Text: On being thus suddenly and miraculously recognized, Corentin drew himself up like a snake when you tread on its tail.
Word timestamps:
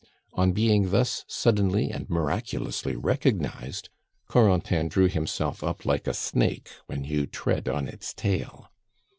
On 0.33 0.51
being 0.51 0.89
thus 0.89 1.23
suddenly 1.27 1.91
and 1.91 2.09
miraculously 2.09 2.95
recognized, 2.95 3.91
Corentin 4.27 4.87
drew 4.87 5.07
himself 5.07 5.63
up 5.63 5.85
like 5.85 6.07
a 6.07 6.13
snake 6.15 6.69
when 6.87 7.03
you 7.03 7.27
tread 7.27 7.69
on 7.69 7.87
its 7.87 8.11
tail. 8.11 8.71